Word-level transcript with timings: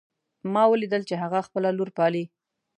ما 0.53 0.63
ولیدل 0.71 1.01
چې 1.09 1.15
هغه 1.23 1.39
خپله 1.47 1.69
لور 1.77 1.89
پالي 1.97 2.23